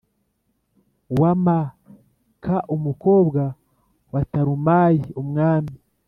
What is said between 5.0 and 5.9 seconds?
umwami